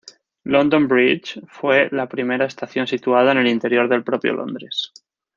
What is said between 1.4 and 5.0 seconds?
fue la primera estación situada en el interior del propio Londres.